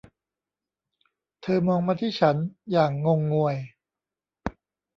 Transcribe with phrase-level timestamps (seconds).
[1.41, 2.35] เธอมองมาที่ฉัน
[2.71, 3.55] อย่างงงงวย